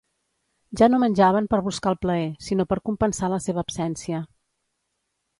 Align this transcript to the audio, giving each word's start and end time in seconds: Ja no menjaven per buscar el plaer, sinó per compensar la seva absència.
Ja 0.79 0.85
no 0.91 0.99
menjaven 1.01 1.49
per 1.51 1.59
buscar 1.67 1.91
el 1.93 1.99
plaer, 2.05 2.23
sinó 2.45 2.65
per 2.71 2.77
compensar 2.89 3.29
la 3.35 3.39
seva 3.49 3.61
absència. 3.65 4.23